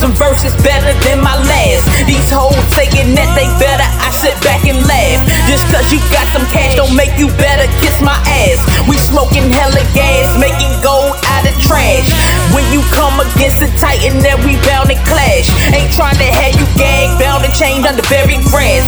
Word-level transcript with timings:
thousand 0.00 0.12
verses 0.16 0.54
better 0.62 0.92
than 1.04 1.20
my 1.22 1.36
last. 1.44 1.84
These 2.06 2.30
hoes 2.30 2.56
saying 2.74 3.14
that 3.14 3.30
they 3.36 3.46
better, 3.60 3.86
I 4.00 4.10
sit 4.10 4.34
back 4.42 4.64
and 4.66 4.80
laugh. 4.86 5.20
Just 5.46 5.66
cause 5.70 5.86
you 5.92 6.00
got 6.10 6.26
some 6.32 6.46
cash 6.48 6.74
don't 6.74 6.94
make 6.96 7.14
you 7.18 7.28
better 7.38 7.66
kiss 7.82 8.00
my 8.02 8.16
ass. 8.42 8.60
We 8.88 8.96
smoking 8.98 9.52
hella 9.52 9.82
gas, 9.92 10.34
making 10.38 10.72
gold 10.82 11.16
out 11.30 11.44
of 11.46 11.54
trash. 11.60 12.08
When 12.54 12.66
you 12.74 12.82
come 12.90 13.20
against 13.20 13.62
a 13.62 13.70
titan, 13.78 14.18
then 14.18 14.38
we 14.42 14.58
bound 14.66 14.90
to 14.90 14.98
clash. 15.06 15.50
Ain't 15.70 15.92
trying 15.92 16.18
to 16.18 16.28
have 16.40 16.54
you 16.58 16.66
gag, 16.74 17.14
bound 17.20 17.44
to 17.46 17.50
change 17.52 17.86
under 17.86 18.02
very 18.10 18.38
grass. 18.50 18.86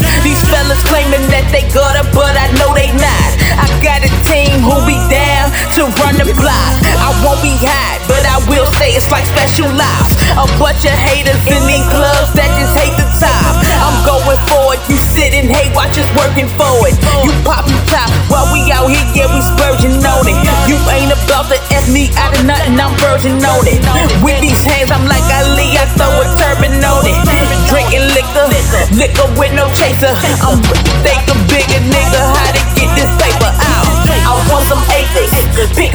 It's 8.91 9.10
like 9.14 9.27
special 9.30 9.70
lives. 9.70 10.18
A 10.34 10.46
bunch 10.59 10.82
of 10.82 10.96
haters 11.06 11.38
in 11.46 11.62
these 11.70 11.86
clubs 11.86 12.34
that 12.34 12.50
just 12.59 12.74
hate 12.74 12.95
the 12.98 13.06
top. 13.23 13.54
I'm 13.82 13.98
going 14.02 14.40
for 14.50 14.74
it, 14.74 14.80
you 14.90 14.98
sit 14.98 15.34
and 15.34 15.46
hate, 15.46 15.70
watch 15.74 15.95
us 15.98 16.09
working 16.18 16.50
for 16.59 16.74
it. 16.90 16.98
You 17.23 17.30
pop, 17.46 17.66
you 17.70 17.78
top, 17.87 18.10
while 18.26 18.50
we 18.50 18.66
out 18.74 18.90
here, 18.90 19.06
yeah, 19.14 19.30
we 19.30 19.38
splurging 19.42 20.02
on 20.02 20.26
it. 20.26 20.38
You 20.66 20.78
ain't 20.90 21.14
about 21.14 21.46
to 21.54 21.59
F 21.70 21.87
me 21.90 22.10
out 22.18 22.34
of 22.34 22.42
nothing, 22.42 22.74
I'm 22.78 22.95
virgin 22.98 23.38
on 23.42 23.62
it. 23.70 23.78
With 24.24 24.42
these 24.42 24.59
hands, 24.66 24.90
I'm 24.90 25.06
like 25.06 25.24
Ali, 25.30 25.78
I 25.78 25.87
throw 25.95 26.10
a 26.10 26.26
turban 26.34 26.82
on 26.82 27.06
it. 27.06 27.18
Drinking 27.70 28.06
liquor, 28.16 28.46
liquor 28.98 29.28
with 29.38 29.54
no 29.54 29.70
chaser. 29.78 30.10
I'm 30.42 30.59
think 31.07 31.23
a 31.30 31.37
bigger 31.46 31.82
nigga, 31.87 32.20
how 32.35 32.51
to 32.51 32.62
get 32.74 32.90
this 32.98 33.10
paper 33.20 33.52
out. 33.70 33.87
I 34.10 34.32
want 34.51 34.64
some 34.66 34.82
acres, 34.90 35.30
pick 35.76 35.91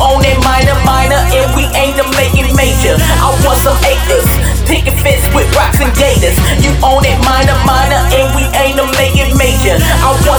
own 0.00 0.24
that 0.24 0.38
minor, 0.42 0.76
minor, 0.82 1.20
and 1.30 1.46
we 1.54 1.68
aim 1.76 1.94
to 2.00 2.06
make 2.18 2.34
it 2.34 2.50
major. 2.56 2.96
I 3.20 3.30
want 3.44 3.58
some 3.60 3.76
acres, 3.86 4.26
pick 4.66 4.86
a 4.88 4.94
fence 5.02 5.22
with 5.30 5.46
rocks 5.54 5.78
and 5.78 5.92
gators. 5.94 6.36
You 6.62 6.74
own 6.82 7.04
it 7.06 7.18
minor, 7.22 7.56
minor, 7.62 8.00
and 8.10 8.26
we 8.34 8.48
aim 8.58 8.78
to 8.80 8.86
make 8.98 9.14
it 9.14 9.30
major. 9.36 9.76
I 9.78 10.10
want 10.26 10.33